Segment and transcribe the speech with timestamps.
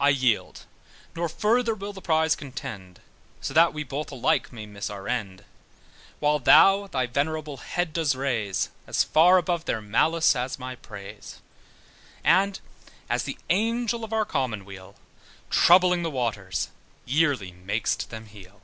[0.00, 0.64] I yield,
[1.14, 2.98] nor further will the prize contend,
[3.40, 5.44] So that we both alike may miss our end:
[6.18, 11.40] While thou thy venerable head dost raise As far above their malice as my praise,
[12.24, 12.58] And
[13.08, 14.96] as the Angel of our commonweal,
[15.50, 16.70] Troubling the waters,
[17.04, 18.60] yearly mak'st them heal.